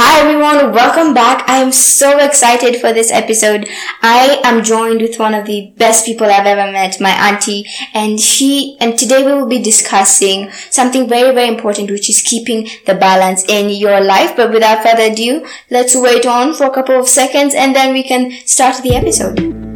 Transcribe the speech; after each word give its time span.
Hi 0.00 0.20
everyone, 0.20 0.72
welcome 0.72 1.12
back. 1.12 1.48
I 1.48 1.56
am 1.56 1.72
so 1.72 2.20
excited 2.20 2.80
for 2.80 2.92
this 2.92 3.10
episode. 3.10 3.68
I 4.00 4.40
am 4.44 4.62
joined 4.62 5.00
with 5.02 5.18
one 5.18 5.34
of 5.34 5.44
the 5.44 5.72
best 5.76 6.06
people 6.06 6.28
I've 6.28 6.46
ever 6.46 6.70
met, 6.70 7.00
my 7.00 7.10
auntie, 7.10 7.66
and 7.94 8.20
she, 8.20 8.76
and 8.78 8.96
today 8.96 9.26
we 9.26 9.32
will 9.32 9.48
be 9.48 9.60
discussing 9.60 10.52
something 10.70 11.08
very, 11.08 11.34
very 11.34 11.48
important, 11.48 11.90
which 11.90 12.08
is 12.08 12.22
keeping 12.22 12.68
the 12.86 12.94
balance 12.94 13.44
in 13.48 13.70
your 13.70 14.00
life. 14.00 14.36
But 14.36 14.52
without 14.52 14.84
further 14.84 15.10
ado, 15.10 15.44
let's 15.68 15.96
wait 15.96 16.26
on 16.26 16.54
for 16.54 16.66
a 16.66 16.72
couple 16.72 16.96
of 16.96 17.08
seconds 17.08 17.52
and 17.52 17.74
then 17.74 17.92
we 17.92 18.04
can 18.04 18.30
start 18.46 18.80
the 18.84 18.94
episode. 18.94 19.67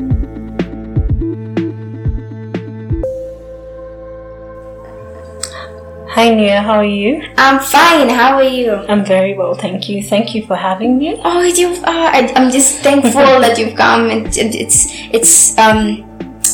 Hi 6.14 6.28
Nia, 6.28 6.60
how 6.60 6.74
are 6.74 6.84
you? 6.84 7.22
I'm 7.38 7.58
fine. 7.58 8.10
How 8.10 8.34
are 8.34 8.42
you? 8.42 8.74
I'm 8.74 9.02
very 9.02 9.32
well, 9.32 9.54
thank 9.54 9.88
you. 9.88 10.02
Thank 10.02 10.34
you 10.34 10.44
for 10.44 10.54
having 10.56 10.98
me. 10.98 11.18
Oh, 11.24 11.40
you 11.40 11.68
are. 11.84 12.08
I, 12.12 12.30
I'm 12.36 12.50
just 12.50 12.80
thankful 12.80 13.12
that 13.40 13.56
you've 13.58 13.74
come. 13.74 14.10
And 14.10 14.26
it, 14.26 14.54
it's 14.54 14.88
it's 15.10 15.56
um 15.56 16.04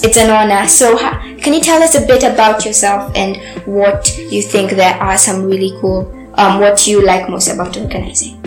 it's 0.05 0.17
an 0.17 0.31
honor. 0.31 0.69
So, 0.69 0.97
ha- 0.97 1.21
can 1.43 1.55
you 1.55 1.61
tell 1.61 1.83
us 1.83 1.97
a 1.97 2.07
bit 2.07 2.23
about 2.23 2.65
yourself 2.65 3.11
and 3.17 3.37
what 3.67 4.17
you 4.31 4.43
think 4.43 4.71
there 4.71 4.95
are 4.95 5.19
some 5.19 5.43
really 5.43 5.77
cool 5.81 6.07
um 6.35 6.61
what 6.61 6.87
you 6.87 7.05
like 7.05 7.29
most 7.29 7.49
about 7.49 7.77
organizing? 7.77 8.39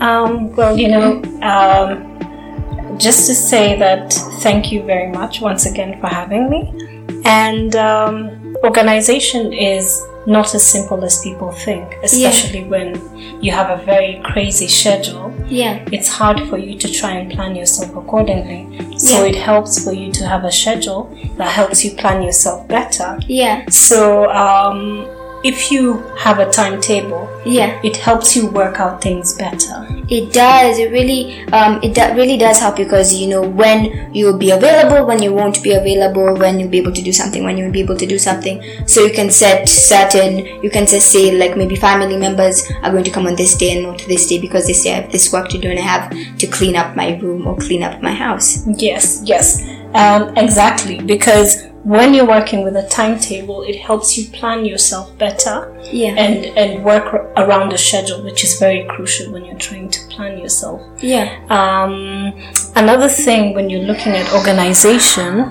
Um, 0.00 0.50
well, 0.56 0.76
you 0.76 0.88
know, 0.88 1.22
um, 1.42 2.98
just 2.98 3.28
to 3.28 3.34
say 3.36 3.78
that 3.78 4.12
thank 4.42 4.72
you 4.72 4.82
very 4.82 5.12
much 5.12 5.40
once 5.40 5.66
again 5.66 6.00
for 6.00 6.08
having 6.08 6.50
me. 6.50 7.22
And 7.24 7.76
um, 7.76 8.56
organization 8.64 9.52
is 9.52 10.02
not 10.26 10.54
as 10.54 10.64
simple 10.64 11.04
as 11.04 11.20
people 11.22 11.50
think, 11.52 11.96
especially 12.02 12.64
when 12.64 12.94
you 13.42 13.50
have 13.52 13.70
a 13.80 13.82
very 13.84 14.20
crazy 14.24 14.68
schedule. 14.68 15.32
Yeah. 15.48 15.84
It's 15.92 16.08
hard 16.08 16.40
for 16.48 16.58
you 16.58 16.78
to 16.78 16.92
try 16.92 17.10
and 17.12 17.30
plan 17.32 17.56
yourself 17.56 17.94
accordingly. 17.96 18.98
So 18.98 19.24
Yeah. 19.24 19.30
it 19.30 19.36
helps 19.36 19.82
for 19.84 19.92
you 19.92 20.12
to 20.12 20.26
have 20.26 20.44
a 20.44 20.52
schedule 20.52 21.10
that 21.38 21.50
helps 21.50 21.84
you 21.84 21.90
plan 21.92 22.22
yourself 22.22 22.66
better. 22.68 23.18
Yeah. 23.26 23.64
So 23.68 24.30
um, 24.30 25.06
if 25.44 25.70
you 25.72 26.02
have 26.18 26.38
a 26.38 26.46
timetable, 26.50 27.28
Yeah. 27.44 27.72
it 27.82 27.96
helps 27.96 28.36
you 28.36 28.46
work 28.46 28.78
out 28.80 29.00
things 29.02 29.32
better. 29.34 29.86
It 30.08 30.32
does. 30.32 30.78
It 30.78 30.90
really, 30.92 31.42
um, 31.52 31.80
it 31.82 31.94
do- 31.94 32.12
really 32.14 32.36
does 32.36 32.58
help 32.60 32.76
because 32.76 33.14
you 33.14 33.26
know 33.28 33.42
when 33.42 34.08
you'll 34.12 34.36
be 34.38 34.50
available, 34.50 35.06
when 35.06 35.22
you 35.22 35.32
won't 35.32 35.62
be 35.62 35.72
available, 35.72 36.36
when 36.36 36.60
you'll 36.60 36.68
be 36.68 36.78
able 36.78 36.92
to 36.92 37.02
do 37.02 37.12
something, 37.12 37.44
when 37.44 37.56
you'll 37.56 37.72
be 37.72 37.80
able 37.80 37.96
to 37.96 38.06
do 38.06 38.18
something. 38.18 38.62
So 38.86 39.04
you 39.04 39.12
can 39.12 39.30
set 39.30 39.68
certain, 39.68 40.46
you 40.62 40.70
can 40.70 40.86
just 40.86 41.10
say 41.10 41.30
like 41.32 41.56
maybe 41.56 41.76
family 41.76 42.16
members 42.16 42.62
are 42.82 42.90
going 42.90 43.04
to 43.04 43.10
come 43.10 43.26
on 43.26 43.36
this 43.36 43.56
day 43.56 43.72
and 43.76 43.82
not 43.84 44.04
this 44.06 44.26
day 44.26 44.38
because 44.38 44.66
this 44.66 44.82
day 44.84 44.92
I 44.92 45.00
have 45.02 45.12
this 45.12 45.32
work 45.32 45.48
to 45.50 45.58
do 45.58 45.70
and 45.70 45.78
I 45.78 45.82
have 45.82 46.10
to 46.38 46.46
clean 46.46 46.76
up 46.76 46.94
my 46.94 47.16
room 47.18 47.46
or 47.46 47.56
clean 47.56 47.82
up 47.82 48.02
my 48.02 48.12
house. 48.12 48.62
Yes, 48.66 49.22
yes, 49.24 49.62
um, 49.94 50.36
exactly. 50.36 50.98
Because 51.00 51.62
when 51.84 52.14
you're 52.14 52.26
working 52.26 52.62
with 52.62 52.76
a 52.76 52.86
timetable, 52.88 53.62
it 53.62 53.76
helps 53.76 54.16
you 54.16 54.30
plan 54.30 54.64
yourself 54.64 55.16
better 55.18 55.56
Yeah. 55.90 56.14
and 56.16 56.34
and 56.56 56.84
work 56.84 57.12
r- 57.12 57.26
around 57.36 57.72
a 57.72 57.78
schedule, 57.78 58.22
which 58.22 58.44
is 58.44 58.58
very 58.58 58.84
crucial 58.84 59.32
when 59.32 59.44
you're 59.44 59.58
trying 59.68 59.88
to 59.90 60.00
plan 60.08 60.38
yourself. 60.38 60.80
Yeah. 61.00 61.26
Um, 61.50 62.32
another 62.76 63.08
thing 63.08 63.54
when 63.54 63.68
you're 63.70 63.86
looking 63.92 64.12
at 64.12 64.32
organization, 64.32 65.50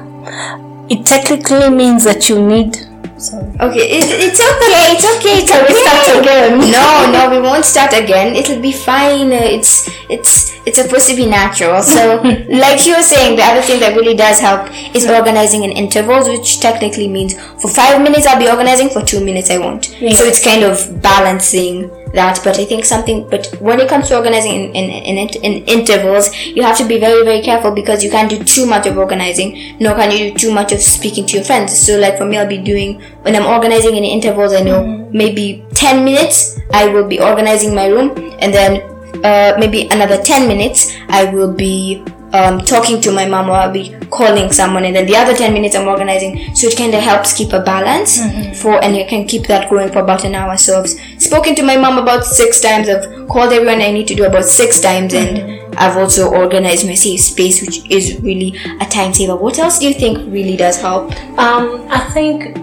it 0.90 1.06
technically 1.06 1.70
means 1.70 2.04
that 2.06 2.30
you 2.30 2.42
need. 2.42 2.78
Sorry. 3.22 3.46
Okay, 3.60 3.86
it, 4.02 4.06
it's 4.26 4.40
okay, 4.42 4.98
it's 4.98 5.06
okay, 5.16 5.36
it's 5.46 5.52
okay. 5.58 5.74
start 5.86 6.22
again? 6.22 6.58
No, 6.72 7.12
no, 7.14 7.30
we 7.30 7.40
won't 7.40 7.64
start 7.66 7.94
again. 7.94 8.36
It'll 8.36 8.62
be 8.62 8.72
fine. 8.72 9.32
Uh, 9.32 9.46
It's 9.58 9.88
it's 10.10 10.52
it's 10.66 10.78
supposed 10.82 11.08
to 11.10 11.16
be 11.16 11.26
natural. 11.28 11.82
So, 11.84 12.22
like 12.50 12.86
you 12.86 12.96
were 12.98 13.04
saying, 13.04 13.36
the 13.38 13.44
other 13.44 13.62
thing 13.62 13.80
that 13.82 13.96
really 13.96 14.16
does 14.16 14.40
help 14.40 14.70
is 14.96 15.06
organizing 15.08 15.64
in 15.64 15.72
intervals, 15.72 16.28
which 16.28 16.60
technically 16.60 17.08
means 17.08 17.34
for 17.62 17.70
five 17.70 18.02
minutes 18.02 18.26
I'll 18.26 18.40
be 18.40 18.50
organizing, 18.50 18.90
for 18.90 19.02
two 19.06 19.24
minutes 19.24 19.50
I 19.52 19.60
won't. 19.60 19.86
So 19.86 20.26
it's 20.26 20.44
kind 20.44 20.64
of 20.64 21.02
balancing 21.02 21.90
that. 22.14 22.40
But 22.44 22.60
I 22.60 22.66
think 22.66 22.86
something. 22.86 23.28
But 23.30 23.48
when 23.60 23.80
it 23.80 23.90
comes 23.90 24.10
to 24.10 24.18
organizing 24.18 24.54
in 24.54 24.90
in, 24.90 25.18
in, 25.18 25.30
in 25.44 25.64
intervals, 25.66 26.36
you 26.46 26.64
have 26.64 26.78
to 26.78 26.88
be 26.88 27.00
very 27.00 27.24
very 27.24 27.42
careful 27.42 27.72
because 27.72 28.04
you 28.04 28.12
can't 28.12 28.30
do 28.30 28.44
too 28.44 28.66
much 28.66 28.88
of 28.88 28.98
organizing, 28.98 29.78
nor 29.80 29.96
can 29.96 30.12
you 30.12 30.32
do 30.32 30.38
too 30.38 30.54
much 30.54 30.72
of 30.72 30.82
speaking 30.82 31.26
to 31.28 31.38
your 31.38 31.44
friends. 31.44 31.78
So, 31.78 31.98
like 31.98 32.18
for 32.18 32.26
me, 32.26 32.38
I'll 32.38 32.48
be 32.48 32.58
doing 32.58 33.02
when 33.24 33.36
I'm 33.36 33.46
organizing 33.46 33.96
in 33.96 34.04
intervals. 34.04 34.54
I 34.54 34.62
know 34.62 35.10
maybe 35.12 35.66
ten 35.74 36.04
minutes 36.06 36.60
I 36.72 36.88
will 36.88 37.08
be 37.08 37.20
organizing 37.20 37.76
my 37.76 37.88
room, 37.88 38.12
and 38.40 38.54
then 38.54 38.92
uh, 39.24 39.54
maybe 39.60 39.88
another 39.90 40.22
10 40.22 40.48
minutes 40.48 40.96
I 41.10 41.26
will 41.26 41.54
be 41.54 42.04
um, 42.34 42.60
talking 42.60 43.02
to 43.02 43.12
my 43.12 43.28
mom 43.28 43.50
or 43.50 43.54
I'll 43.54 43.72
be 43.72 43.96
calling 44.10 44.52
someone 44.52 44.86
and 44.86 44.96
then 44.96 45.06
the 45.06 45.16
other 45.16 45.36
10 45.36 45.54
minutes 45.54 45.76
I'm 45.76 45.88
organizing. 45.88 46.56
So 46.56 46.68
it 46.68 46.78
kind 46.78 46.94
of 46.94 47.02
helps 47.02 47.34
keep 47.34 47.54
a 47.54 47.62
balance 47.62 48.18
for 48.62 48.84
and 48.84 48.96
you 48.96 49.06
can 49.06 49.28
keep 49.28 49.48
that 49.48 49.70
going 49.70 49.92
for 49.92 50.00
about 50.00 50.24
an 50.24 50.36
hour. 50.36 50.58
So 50.58 50.80
I've 50.80 50.90
spoken 51.22 51.56
to 51.56 51.64
my 51.64 51.78
mom 51.78 51.98
about 51.98 52.26
six 52.26 52.62
times. 52.62 52.90
I've 52.90 53.28
called 53.28 53.54
everyone 53.54 53.82
I 53.82 53.92
need 53.92 54.08
to 54.08 54.16
do 54.16 54.26
about 54.26 54.46
six 54.46 54.80
times 54.80 55.14
and 55.14 55.76
I've 55.78 55.98
also 55.98 56.30
organized 56.30 56.86
my 56.86 56.96
safe 56.96 57.22
space 57.22 57.62
which 57.62 57.90
is 57.90 58.22
really 58.22 58.58
a 58.82 58.86
time 58.86 59.14
saver 59.14 59.36
what 59.36 59.58
else 59.58 59.80
do 59.80 59.88
you 59.88 59.94
think 59.94 60.18
really 60.32 60.58
does 60.58 60.80
help? 60.80 61.12
Um, 61.38 61.88
I 61.90 62.10
think 62.14 62.58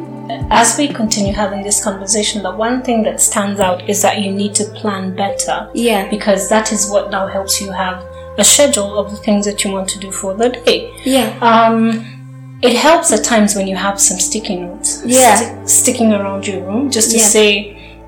as 0.50 0.78
we 0.78 0.88
continue 0.88 1.32
having 1.32 1.62
this 1.62 1.82
conversation, 1.82 2.42
the 2.42 2.54
one 2.54 2.82
thing 2.82 3.02
that 3.02 3.20
stands 3.20 3.60
out 3.60 3.88
is 3.88 4.02
that 4.02 4.20
you 4.20 4.32
need 4.32 4.54
to 4.54 4.64
plan 4.64 5.14
better. 5.14 5.70
Yeah. 5.74 6.08
Because 6.08 6.48
that 6.48 6.72
is 6.72 6.90
what 6.90 7.10
now 7.10 7.26
helps 7.26 7.60
you 7.60 7.70
have 7.72 8.04
a 8.38 8.44
schedule 8.44 8.97
of 8.99 9.10
the 9.10 9.16
things 9.26 9.44
that 9.47 9.65
you 9.65 9.71
want 9.72 9.88
to 9.88 9.99
do 9.99 10.10
for 10.10 10.34
the 10.34 10.49
day. 10.65 10.81
yeah 11.04 11.28
Um, 11.50 11.78
it 12.62 12.75
helps 12.76 13.12
at 13.12 13.22
times 13.25 13.54
when 13.56 13.66
you 13.69 13.76
have 13.76 14.00
some 14.00 14.19
sticky 14.19 14.56
notes 14.56 15.03
Yeah. 15.04 15.37
sti- 15.37 15.65
sticking 15.66 16.12
around 16.12 16.47
your 16.47 16.60
room 16.69 16.91
just 16.91 17.10
to 17.12 17.19
Yeah. 17.19 17.25
say 17.37 17.50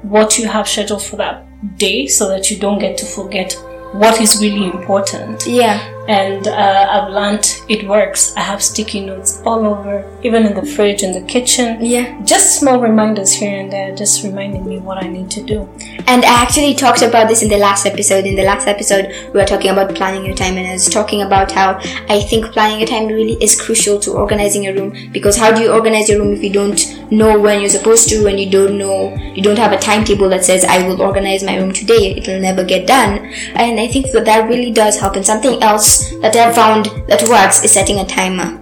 what 0.02 0.38
you 0.38 0.46
have 0.48 0.66
scheduled 0.68 1.02
for 1.02 1.16
that 1.16 1.36
day 1.78 2.06
so 2.06 2.22
that 2.28 2.50
you 2.50 2.56
don't 2.64 2.78
get 2.86 2.96
to 2.98 3.06
forget 3.06 3.48
what 3.92 4.20
is 4.20 4.40
really 4.40 4.66
important 4.78 5.36
yeah 5.46 5.76
and 6.08 6.46
uh, 6.48 6.86
I've 6.94 7.10
learned 7.18 7.44
it 7.68 7.86
works. 7.86 8.32
I 8.36 8.40
have 8.40 8.60
sticky 8.62 9.00
notes 9.10 9.40
all 9.44 9.64
over, 9.72 10.04
even 10.24 10.44
in 10.44 10.54
the 10.54 10.66
fridge, 10.74 11.04
in 11.04 11.12
the 11.12 11.20
kitchen. 11.34 11.66
Yeah. 11.84 12.06
Just 12.24 12.58
small 12.58 12.80
reminders 12.80 13.32
here 13.32 13.56
and 13.60 13.70
there, 13.72 13.94
just 13.94 14.24
reminding 14.24 14.66
me 14.66 14.78
what 14.78 14.96
I 15.04 15.06
need 15.06 15.30
to 15.36 15.42
do. 15.42 15.68
And 16.10 16.24
I 16.24 16.42
actually 16.42 16.74
talked 16.74 17.02
about 17.02 17.28
this 17.28 17.40
in 17.40 17.48
the 17.48 17.56
last 17.56 17.86
episode. 17.86 18.26
In 18.26 18.34
the 18.34 18.42
last 18.42 18.66
episode, 18.66 19.14
we 19.32 19.38
were 19.38 19.46
talking 19.46 19.70
about 19.70 19.94
planning 19.94 20.26
your 20.26 20.34
time, 20.34 20.56
and 20.56 20.66
I 20.66 20.72
was 20.72 20.88
talking 20.88 21.22
about 21.22 21.52
how 21.52 21.78
I 22.08 22.20
think 22.22 22.46
planning 22.46 22.80
your 22.80 22.88
time 22.88 23.06
really 23.06 23.34
is 23.34 23.54
crucial 23.60 24.00
to 24.00 24.14
organizing 24.14 24.64
your 24.64 24.74
room. 24.74 25.12
Because 25.12 25.36
how 25.36 25.52
do 25.54 25.60
you 25.60 25.72
organize 25.72 26.08
your 26.08 26.18
room 26.18 26.32
if 26.32 26.42
you 26.42 26.52
don't 26.52 27.12
know 27.12 27.38
when 27.38 27.60
you're 27.60 27.70
supposed 27.70 28.08
to, 28.08 28.26
and 28.26 28.40
you 28.40 28.50
don't 28.50 28.76
know, 28.76 29.14
you 29.36 29.40
don't 29.40 29.56
have 29.56 29.70
a 29.70 29.78
timetable 29.78 30.28
that 30.30 30.44
says, 30.44 30.64
I 30.64 30.84
will 30.84 31.00
organize 31.00 31.44
my 31.44 31.56
room 31.56 31.72
today? 31.72 32.16
It'll 32.16 32.40
never 32.40 32.64
get 32.64 32.88
done. 32.88 33.32
And 33.54 33.78
I 33.78 33.86
think 33.86 34.10
that 34.10 34.24
that 34.24 34.48
really 34.48 34.72
does 34.72 34.98
help. 34.98 35.14
And 35.14 35.24
something 35.24 35.62
else 35.62 36.10
that 36.22 36.34
I've 36.34 36.56
found 36.56 36.86
that 37.06 37.22
works 37.28 37.62
is 37.62 37.70
setting 37.70 38.00
a 38.00 38.04
timer. 38.04 38.59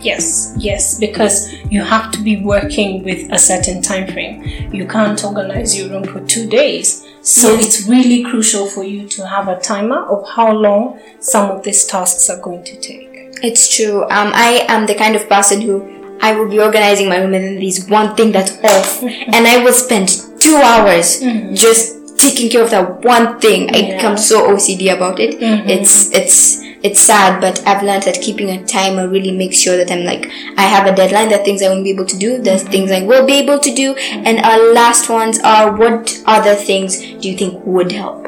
Yes, 0.00 0.54
yes, 0.58 0.98
because 0.98 1.52
you 1.70 1.82
have 1.82 2.10
to 2.12 2.20
be 2.20 2.36
working 2.42 3.02
with 3.02 3.30
a 3.32 3.38
certain 3.38 3.82
time 3.82 4.06
frame. 4.06 4.42
You 4.72 4.86
can't 4.86 5.22
organize 5.24 5.76
your 5.78 5.88
room 5.90 6.04
for 6.04 6.20
two 6.26 6.48
days. 6.48 7.04
So 7.22 7.52
Yes. 7.54 7.66
it's 7.66 7.88
really 7.88 8.22
crucial 8.22 8.66
for 8.66 8.84
you 8.84 9.06
to 9.08 9.26
have 9.26 9.48
a 9.48 9.58
timer 9.60 10.04
of 10.06 10.26
how 10.28 10.52
long 10.52 10.98
some 11.20 11.50
of 11.50 11.62
these 11.64 11.84
tasks 11.84 12.30
are 12.30 12.40
going 12.40 12.64
to 12.64 12.76
take. 12.80 13.08
It's 13.42 13.74
true. 13.76 14.02
Um, 14.04 14.32
I 14.34 14.64
am 14.68 14.86
the 14.86 14.94
kind 14.94 15.14
of 15.16 15.28
person 15.28 15.60
who 15.60 15.82
I 16.20 16.32
will 16.32 16.48
be 16.48 16.58
organizing 16.60 17.08
my 17.08 17.18
room 17.18 17.34
and 17.34 17.44
then 17.44 17.56
there's 17.60 17.86
one 17.88 18.14
thing 18.16 18.32
that's 18.32 18.52
off, 18.64 19.02
and 19.02 19.46
I 19.46 19.62
will 19.62 19.72
spend 19.72 20.08
two 20.40 20.56
hours 20.56 21.20
just 21.54 21.97
taking 22.18 22.50
care 22.50 22.62
of 22.62 22.70
that 22.70 23.02
one 23.04 23.38
thing. 23.40 23.74
I 23.74 23.78
Yeah. 23.78 23.96
become 23.96 24.16
so 24.18 24.46
OCD 24.52 24.88
about 24.94 25.18
it. 25.20 25.36
It's 25.74 26.10
it's 26.12 26.38
it's 26.82 27.00
sad, 27.00 27.40
but 27.40 27.60
I've 27.66 27.82
learned 27.82 28.04
that 28.04 28.20
keeping 28.20 28.50
a 28.50 28.58
timer 28.64 29.08
really 29.08 29.32
makes 29.36 29.58
sure 29.58 29.76
that 29.76 29.90
I'm 29.90 30.04
like 30.04 30.30
I 30.56 30.62
have 30.74 30.86
a 30.86 30.94
deadline. 30.94 31.28
There 31.30 31.40
are 31.40 31.44
things 31.44 31.62
I 31.62 31.68
won't 31.68 31.84
be 31.84 31.90
able 31.90 32.06
to 32.06 32.16
do. 32.16 32.38
There's 32.48 32.62
things 32.62 32.90
I 32.92 33.02
will 33.02 33.26
be 33.26 33.34
able 33.44 33.58
to 33.58 33.74
do. 33.74 33.94
And 34.28 34.38
our 34.40 34.72
last 34.72 35.08
ones 35.10 35.40
are 35.54 35.72
what 35.74 36.16
other 36.26 36.54
things 36.54 36.98
do 37.00 37.28
you 37.30 37.36
think 37.36 37.64
would 37.64 37.90
help? 37.92 38.26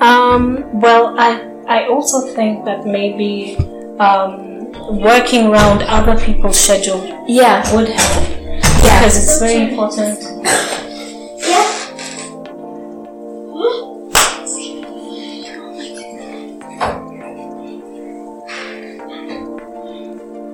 Um, 0.00 0.80
well, 0.80 1.14
I 1.18 1.40
I 1.66 1.86
also 1.88 2.20
think 2.34 2.64
that 2.66 2.86
maybe 2.86 3.56
um, 3.98 4.70
working 5.00 5.46
around 5.46 5.82
other 5.82 6.16
people's 6.26 6.58
schedule 6.60 7.00
Yeah. 7.26 7.64
would 7.74 7.88
help 7.88 8.28
yeah. 8.84 9.00
because 9.00 9.16
it's 9.16 9.38
very 9.40 9.62
important. 9.70 10.20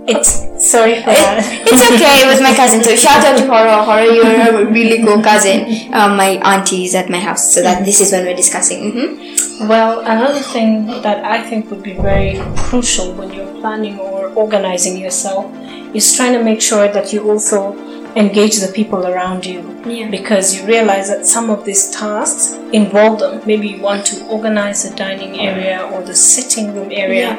It's 0.07 0.43
Sorry 0.63 1.03
for 1.03 1.11
that. 1.11 1.43
It's 1.67 1.83
okay. 1.91 2.23
It 2.23 2.31
was 2.31 2.41
my 2.41 2.55
cousin. 2.55 2.83
So 2.83 2.95
shout 2.95 3.25
out 3.25 3.37
to 3.39 3.47
Horror. 3.47 3.83
Horror, 3.83 4.07
you're 4.07 4.63
a 4.63 4.71
really 4.71 5.03
cool 5.03 5.21
cousin. 5.23 5.91
Um, 5.93 6.17
my 6.17 6.39
auntie 6.47 6.85
is 6.85 6.95
at 6.95 7.11
my 7.11 7.19
house, 7.19 7.53
so 7.55 7.63
that 7.63 7.85
this 7.85 8.01
is 8.01 8.13
when 8.13 8.25
we're 8.25 8.37
discussing. 8.39 8.93
hmm 8.95 9.67
Well, 9.67 10.01
another 10.07 10.39
thing 10.39 10.87
that 11.03 11.25
I 11.25 11.43
think 11.43 11.71
would 11.71 11.83
be 11.83 11.95
very 11.95 12.39
crucial 12.57 13.13
when 13.15 13.33
you're 13.33 13.51
planning 13.61 13.99
or 13.99 14.31
organizing 14.35 14.99
yourself 14.99 15.51
is 15.95 16.15
trying 16.15 16.35
to 16.35 16.43
make 16.43 16.63
sure 16.63 16.87
that 16.87 17.13
you 17.13 17.27
also 17.31 17.75
engage 18.17 18.59
the 18.61 18.71
people 18.73 19.07
around 19.07 19.45
you. 19.47 19.61
Yeah. 19.87 20.11
Because 20.11 20.55
you 20.55 20.67
realize 20.67 21.09
that 21.09 21.27
some 21.27 21.51
of 21.51 21.65
these 21.65 21.91
tasks 21.91 22.53
involve 22.73 23.19
them. 23.21 23.43
Maybe 23.47 23.69
you 23.69 23.81
want 23.81 24.07
to 24.07 24.25
organize 24.27 24.89
the 24.89 24.95
dining 24.97 25.41
area 25.41 25.89
or 25.93 26.03
the 26.03 26.15
sitting 26.15 26.75
room 26.75 26.91
area, 26.93 27.31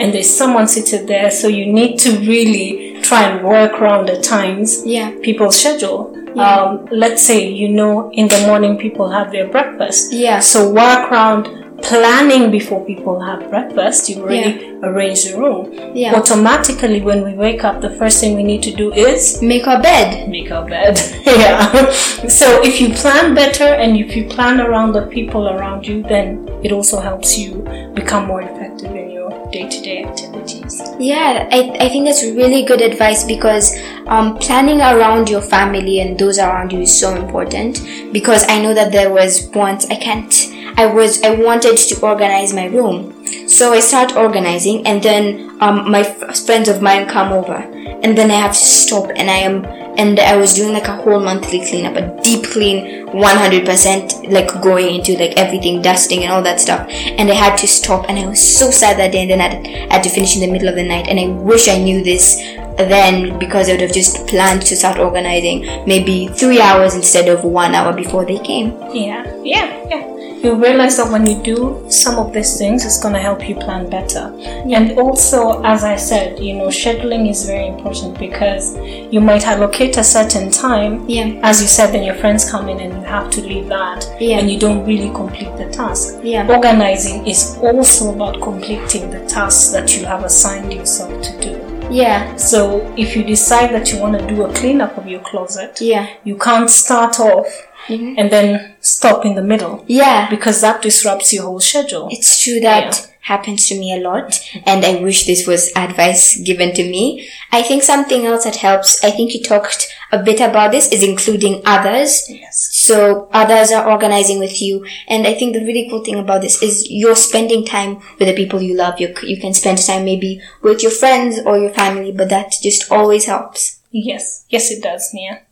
and 0.00 0.12
there's 0.14 0.34
someone 0.34 0.66
seated 0.68 1.06
there, 1.08 1.30
so 1.30 1.48
you 1.48 1.66
need 1.72 1.98
to 2.00 2.10
really 2.20 3.00
try 3.02 3.22
and 3.24 3.44
work 3.44 3.72
around 3.80 4.06
the 4.08 4.20
times 4.20 4.84
Yeah. 4.86 5.10
people's 5.22 5.56
schedule. 5.60 6.16
Um, 6.38 6.86
let's 6.92 7.22
say 7.22 7.48
you 7.48 7.68
know 7.68 8.10
in 8.12 8.28
the 8.28 8.46
morning 8.46 8.78
people 8.78 9.10
have 9.10 9.32
their 9.32 9.48
breakfast. 9.48 10.12
Yeah. 10.12 10.38
So 10.38 10.70
work 10.70 11.10
around 11.10 11.48
planning 11.82 12.50
before 12.50 12.84
people 12.84 13.20
have 13.20 13.48
breakfast. 13.50 14.08
You 14.08 14.22
already 14.22 14.78
arrange 14.82 15.24
the 15.24 15.38
room. 15.38 15.72
Yeah. 15.94 16.14
Automatically, 16.14 17.00
when 17.00 17.24
we 17.24 17.32
wake 17.34 17.64
up, 17.64 17.80
the 17.80 17.90
first 17.90 18.20
thing 18.20 18.36
we 18.36 18.42
need 18.42 18.62
to 18.64 18.72
do 18.74 18.92
is 18.92 19.40
Make 19.42 19.66
our 19.66 19.80
bed. 19.82 20.28
make 20.28 20.50
our 20.50 20.66
bed. 20.68 20.98
yeah. 21.26 21.90
So 22.28 22.62
if 22.62 22.80
you 22.80 22.92
plan 22.94 23.34
better 23.34 23.64
and 23.64 23.96
if 23.96 24.14
you 24.16 24.28
plan 24.28 24.60
around 24.60 24.92
the 24.92 25.06
people 25.06 25.48
around 25.48 25.86
you, 25.86 26.02
then 26.02 26.48
it 26.62 26.72
also 26.72 27.00
helps 27.00 27.36
you 27.38 27.62
become 27.94 28.26
more 28.26 28.42
effective 28.42 28.94
in 28.94 29.10
your 29.10 29.30
day-to-day 29.50 30.04
activities. 30.04 30.80
Yeah, 30.98 31.48
I, 31.50 31.76
I 31.80 31.88
think 31.88 32.04
that's 32.06 32.22
really 32.22 32.62
good 32.62 32.80
advice 32.80 33.24
because 33.24 33.76
um, 34.06 34.36
planning 34.38 34.80
around 34.80 35.28
your 35.28 35.40
family 35.42 36.00
and 36.00 36.18
those 36.18 36.38
around 36.38 36.72
you 36.72 36.80
is 36.80 36.98
so 37.00 37.14
important. 37.16 37.82
Because 38.12 38.44
I 38.48 38.60
know 38.62 38.74
that 38.74 38.92
there 38.92 39.12
was 39.12 39.48
once 39.54 39.86
I 39.90 39.96
can't, 39.96 40.32
I 40.80 40.86
was, 40.86 41.22
I 41.22 41.32
wanted 41.32 41.76
to 41.76 42.00
organize 42.00 42.54
my 42.54 42.64
room. 42.64 43.26
So 43.46 43.74
I 43.74 43.80
start 43.80 44.16
organizing 44.16 44.86
and 44.86 45.02
then 45.02 45.58
um, 45.60 45.90
my 45.90 46.00
f- 46.00 46.38
friends 46.46 46.70
of 46.70 46.80
mine 46.80 47.06
come 47.06 47.32
over 47.32 47.56
and 48.02 48.16
then 48.16 48.30
I 48.30 48.36
have 48.36 48.52
to 48.52 48.64
stop 48.64 49.10
and 49.14 49.28
I 49.30 49.40
am, 49.48 49.66
and 49.98 50.18
I 50.18 50.36
was 50.38 50.54
doing 50.54 50.72
like 50.72 50.88
a 50.88 50.96
whole 50.96 51.20
monthly 51.20 51.58
cleanup, 51.58 51.96
a 51.96 52.22
deep 52.22 52.46
clean, 52.46 53.06
100% 53.08 54.32
like 54.32 54.62
going 54.62 54.94
into 54.94 55.18
like 55.18 55.36
everything, 55.36 55.82
dusting 55.82 56.22
and 56.22 56.32
all 56.32 56.42
that 56.44 56.60
stuff. 56.60 56.88
And 56.88 57.30
I 57.30 57.34
had 57.34 57.58
to 57.58 57.68
stop 57.68 58.08
and 58.08 58.18
I 58.18 58.26
was 58.26 58.40
so 58.40 58.70
sad 58.70 58.98
that 58.98 59.12
day 59.12 59.20
and 59.20 59.30
then 59.30 59.40
I 59.42 59.48
had, 59.48 59.90
I 59.90 59.94
had 59.96 60.02
to 60.04 60.08
finish 60.08 60.34
in 60.34 60.40
the 60.40 60.50
middle 60.50 60.68
of 60.70 60.76
the 60.76 60.84
night. 60.84 61.08
And 61.08 61.20
I 61.20 61.26
wish 61.26 61.68
I 61.68 61.76
knew 61.76 62.02
this 62.02 62.36
then 62.78 63.38
because 63.38 63.68
I 63.68 63.72
would 63.72 63.82
have 63.82 63.92
just 63.92 64.26
planned 64.28 64.62
to 64.62 64.76
start 64.76 64.98
organizing 64.98 65.84
maybe 65.86 66.28
three 66.28 66.62
hours 66.62 66.94
instead 66.94 67.28
of 67.28 67.44
one 67.44 67.74
hour 67.74 67.92
before 67.92 68.24
they 68.24 68.38
came. 68.38 68.68
Yeah, 68.94 69.30
yeah, 69.42 69.86
yeah. 69.90 70.19
You 70.42 70.54
realize 70.54 70.96
that 70.96 71.12
when 71.12 71.26
you 71.26 71.42
do 71.42 71.84
some 71.90 72.18
of 72.18 72.32
these 72.32 72.56
things, 72.56 72.86
it's 72.86 72.98
going 72.98 73.12
to 73.12 73.20
help 73.20 73.46
you 73.46 73.56
plan 73.56 73.90
better. 73.90 74.34
And 74.42 74.98
also, 74.98 75.62
as 75.64 75.84
I 75.84 75.96
said, 75.96 76.40
you 76.40 76.54
know, 76.54 76.68
scheduling 76.68 77.28
is 77.28 77.44
very 77.44 77.66
important 77.66 78.18
because 78.18 78.74
you 79.12 79.20
might 79.20 79.46
allocate 79.46 79.98
a 79.98 80.04
certain 80.04 80.50
time. 80.50 81.06
Yeah. 81.06 81.38
As 81.42 81.60
you 81.60 81.68
said, 81.68 81.92
then 81.92 82.04
your 82.04 82.14
friends 82.14 82.50
come 82.50 82.70
in 82.70 82.80
and 82.80 82.94
you 82.94 83.02
have 83.02 83.30
to 83.32 83.42
leave 83.42 83.68
that. 83.68 84.06
Yeah. 84.18 84.38
And 84.38 84.50
you 84.50 84.58
don't 84.58 84.86
really 84.86 85.10
complete 85.10 85.54
the 85.58 85.68
task. 85.70 86.18
Yeah. 86.22 86.48
Organizing 86.48 87.26
is 87.26 87.58
also 87.58 88.14
about 88.14 88.40
completing 88.40 89.10
the 89.10 89.26
tasks 89.26 89.70
that 89.72 89.94
you 89.94 90.06
have 90.06 90.24
assigned 90.24 90.72
yourself 90.72 91.22
to 91.22 91.40
do. 91.42 91.79
Yeah. 91.90 92.36
So 92.36 92.92
if 92.96 93.16
you 93.16 93.24
decide 93.24 93.70
that 93.74 93.92
you 93.92 93.98
want 93.98 94.18
to 94.18 94.26
do 94.26 94.44
a 94.44 94.52
cleanup 94.52 94.96
of 94.96 95.06
your 95.06 95.20
closet, 95.20 95.80
Yeah. 95.80 96.08
you 96.24 96.36
can't 96.36 96.70
start 96.70 97.18
off 97.20 97.46
mm-hmm. 97.86 98.14
and 98.18 98.30
then 98.30 98.74
stop 98.80 99.24
in 99.24 99.34
the 99.34 99.42
middle 99.42 99.84
Yeah. 99.86 100.28
because 100.30 100.60
that 100.60 100.82
disrupts 100.82 101.32
your 101.32 101.44
whole 101.44 101.60
schedule. 101.60 102.08
It's 102.10 102.42
true 102.42 102.60
that 102.60 103.06
happens 103.22 103.68
to 103.68 103.78
me 103.78 103.94
a 103.94 104.00
lot, 104.00 104.40
and 104.66 104.84
I 104.84 104.96
wish 104.96 105.26
this 105.26 105.46
was 105.46 105.70
advice 105.76 106.40
given 106.40 106.74
to 106.74 106.82
me. 106.82 107.28
I 107.52 107.62
think 107.62 107.82
something 107.82 108.24
else 108.26 108.44
that 108.44 108.56
helps, 108.56 109.04
I 109.04 109.10
think 109.10 109.34
you 109.34 109.42
talked 109.42 109.86
a 110.10 110.18
bit 110.22 110.40
about 110.40 110.72
this, 110.72 110.90
is 110.90 111.02
including 111.02 111.62
others. 111.64 112.24
Yes. 112.28 112.70
So 112.86 113.28
others 113.32 113.70
are 113.72 113.88
organizing 113.90 114.38
with 114.38 114.60
you, 114.62 114.86
and 115.08 115.26
I 115.26 115.34
think 115.34 115.52
the 115.54 115.64
really 115.64 115.88
cool 115.90 116.04
thing 116.04 116.18
about 116.18 116.40
this 116.42 116.62
is 116.62 116.86
you're 116.90 117.16
spending 117.16 117.64
time 117.64 117.96
with 118.18 118.28
the 118.28 118.34
people 118.34 118.60
you 118.62 118.74
love. 118.76 119.00
You 119.00 119.14
you 119.22 119.38
can 119.40 119.54
spend 119.54 119.78
time 119.84 120.04
maybe 120.04 120.40
with 120.62 120.82
your 120.82 120.92
friends 121.02 121.38
or 121.44 121.58
your 121.58 121.70
family, 121.82 122.12
but 122.12 122.28
that 122.30 122.54
just 122.62 122.90
always 122.90 123.24
helps. 123.26 123.80
Yes. 123.90 124.44
Yes, 124.48 124.70
it 124.70 124.82
does, 124.82 125.10
Nia. 125.12 125.42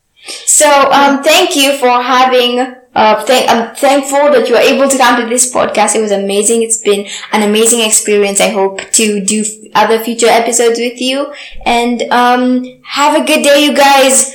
So, 0.47 0.69
um, 0.91 1.23
thank 1.23 1.57
you 1.57 1.77
for 1.79 1.89
having, 2.03 2.59
uh, 2.95 3.25
thank, 3.25 3.49
I'm 3.51 3.75
thankful 3.75 4.31
that 4.33 4.47
you 4.49 4.55
were 4.55 4.61
able 4.61 4.89
to 4.89 4.99
come 4.99 5.23
to 5.23 5.29
this 5.29 5.53
podcast. 5.53 5.95
It 5.95 6.03
was 6.03 6.11
amazing. 6.13 6.63
It's 6.63 6.79
been 6.83 7.07
an 7.33 7.43
amazing 7.49 7.81
experience. 7.81 8.41
I 8.41 8.51
hope 8.51 8.81
to 8.93 9.25
do 9.25 9.41
f- 9.43 9.71
other 9.75 9.99
future 10.03 10.27
episodes 10.29 10.79
with 10.79 11.01
you 11.01 11.33
and, 11.65 12.03
um, 12.11 12.65
have 12.85 13.21
a 13.21 13.25
good 13.27 13.43
day, 13.43 13.65
you 13.65 13.75
guys. 13.75 14.35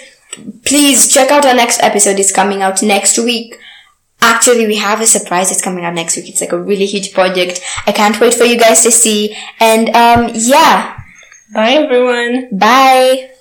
Please 0.74 1.08
check 1.08 1.30
out 1.30 1.46
our 1.46 1.54
next 1.54 1.84
episode. 1.84 2.18
It's 2.18 2.32
coming 2.32 2.64
out 2.64 2.82
next 2.82 3.20
week. 3.20 3.60
Actually, 4.20 4.66
we 4.66 4.78
have 4.78 5.02
a 5.02 5.06
surprise 5.06 5.50
that's 5.50 5.62
coming 5.62 5.86
out 5.86 5.94
next 5.94 6.16
week. 6.16 6.28
It's 6.28 6.42
like 6.42 6.52
a 6.52 6.58
really 6.58 6.88
huge 6.88 7.14
project. 7.14 7.62
I 7.86 7.92
can't 7.92 8.20
wait 8.20 8.34
for 8.34 8.46
you 8.46 8.58
guys 8.58 8.82
to 8.82 8.90
see. 8.90 9.38
And, 9.60 9.90
um, 9.90 10.32
yeah. 10.34 11.00
Bye, 11.54 11.74
everyone. 11.74 12.58
Bye. 12.58 13.33